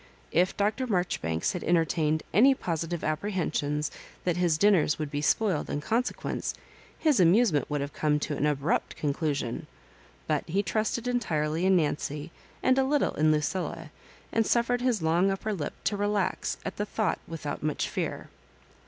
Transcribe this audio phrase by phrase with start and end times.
[0.31, 0.87] If Dr.
[0.87, 3.91] Maijoribanks had entertained any positive apprehensions
[4.23, 6.55] that his dinners would be spoiled in consequence,
[6.97, 9.67] his amusement would have come to an abrupt conclusion;
[10.25, 12.31] but he trusted entirely in Nancy
[12.63, 13.91] and a little in Lucilla,
[14.31, 18.29] and suffered his long upper lip to relax at the thought without much fear.